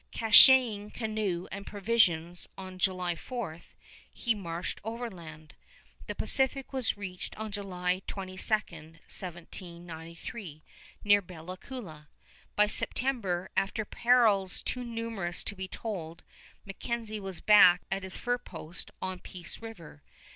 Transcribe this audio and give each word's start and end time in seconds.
Caching 0.11 0.89
canoe 0.89 1.47
and 1.51 1.63
provisions 1.63 2.47
on 2.57 2.79
July 2.79 3.13
4, 3.15 3.59
he 4.11 4.33
marched 4.33 4.81
overland. 4.83 5.53
The 6.07 6.15
Pacific 6.15 6.73
was 6.73 6.97
reached 6.97 7.37
on 7.37 7.51
July 7.51 8.01
22, 8.07 8.45
1793, 8.51 10.63
near 11.03 11.21
Bella 11.21 11.55
Coola. 11.55 12.07
By 12.55 12.65
September, 12.65 13.51
after 13.55 13.85
perils 13.85 14.63
too 14.63 14.83
numerous 14.83 15.43
to 15.43 15.55
be 15.55 15.67
told, 15.67 16.23
MacKenzie 16.65 17.19
was 17.21 17.39
back 17.39 17.83
at 17.91 18.01
his 18.01 18.17
fur 18.17 18.39
post 18.39 18.89
on 19.03 19.19
Peace 19.19 19.61
River. 19.61 20.01